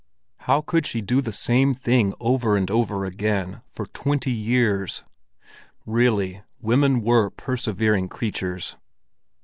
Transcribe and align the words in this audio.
How 0.47 0.61
could 0.61 0.87
she 0.87 0.99
do 1.01 1.21
the 1.21 1.31
same 1.31 1.75
thing 1.75 2.15
over 2.19 2.57
and 2.57 2.71
over 2.71 3.05
again 3.05 3.61
for 3.67 3.85
twenty 3.85 4.31
years? 4.31 5.03
Really 5.85 6.41
women 6.59 7.01
were 7.03 7.29
persevering 7.29 8.09
creatures! 8.09 8.77